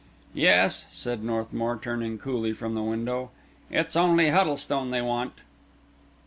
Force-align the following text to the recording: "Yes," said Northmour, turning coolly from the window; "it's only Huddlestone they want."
"Yes," 0.33 0.87
said 0.89 1.23
Northmour, 1.23 1.77
turning 1.79 2.17
coolly 2.17 2.53
from 2.53 2.73
the 2.73 2.81
window; 2.81 3.29
"it's 3.69 3.95
only 3.95 4.29
Huddlestone 4.29 4.89
they 4.89 4.99
want." 4.99 5.41